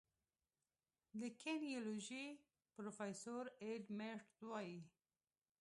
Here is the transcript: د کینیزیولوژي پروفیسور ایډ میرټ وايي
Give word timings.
د 1.19 1.21
کینیزیولوژي 1.39 2.25
پروفیسور 2.75 3.43
ایډ 3.63 3.83
میرټ 3.97 4.29
وايي 4.49 4.79